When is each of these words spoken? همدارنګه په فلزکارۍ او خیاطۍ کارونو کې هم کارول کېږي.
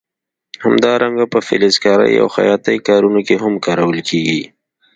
همدارنګه 0.63 1.25
په 1.33 1.39
فلزکارۍ 1.47 2.13
او 2.21 2.27
خیاطۍ 2.35 2.77
کارونو 2.87 3.19
کې 3.27 3.35
هم 3.43 3.53
کارول 3.65 3.99
کېږي. 4.09 4.41